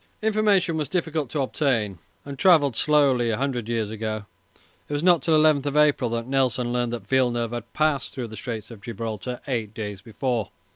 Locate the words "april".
5.77-6.09